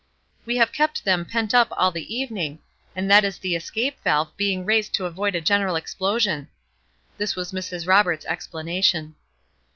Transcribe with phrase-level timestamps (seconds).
[0.47, 2.57] "We have kept them pent up all the evening,
[2.95, 6.47] and that is the escape valve being raised to avoid a general explosion."
[7.19, 7.87] This was Mrs.
[7.87, 9.13] Roberts' explanation.